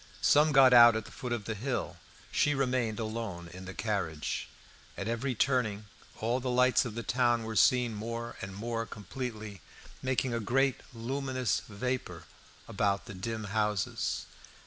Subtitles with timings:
[0.23, 1.97] Some got out at the foot of the hill.
[2.31, 4.47] She remained alone in the carriage.
[4.97, 5.85] At every turning
[6.17, 9.61] all the lights of the town were seen more and more completely,
[10.01, 12.23] making a great luminous vapour
[12.67, 14.25] about the dim houses.